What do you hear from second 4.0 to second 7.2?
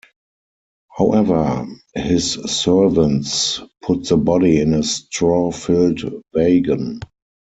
the body in a straw-filled wagon.